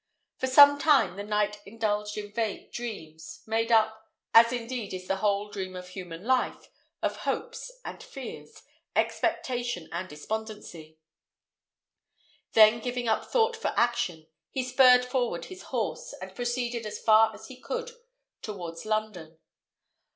For 0.39 0.47
some 0.47 0.79
time 0.79 1.15
the 1.15 1.23
knight 1.23 1.59
indulged 1.63 2.17
in 2.17 2.33
vague 2.33 2.71
dreams, 2.71 3.43
made 3.45 3.71
up, 3.71 4.09
as 4.33 4.51
indeed 4.51 4.95
is 4.95 5.07
the 5.07 5.17
whole 5.17 5.51
dream 5.51 5.75
of 5.75 5.89
human 5.89 6.23
life, 6.23 6.71
of 7.03 7.17
hopes 7.17 7.71
and 7.85 8.01
fears, 8.01 8.63
expectation 8.95 9.87
and 9.91 10.09
despondency; 10.09 10.97
then 12.53 12.79
giving 12.79 13.07
up 13.07 13.25
thought 13.25 13.55
for 13.55 13.75
action, 13.77 14.25
he 14.49 14.63
spurred 14.63 15.05
forward 15.05 15.45
his 15.45 15.61
horse, 15.65 16.15
and 16.19 16.33
proceeded 16.35 16.87
as 16.87 16.97
fast 16.97 17.35
as 17.35 17.47
he 17.49 17.57
could 17.61 17.91
towards 18.41 18.85
London. 18.87 19.37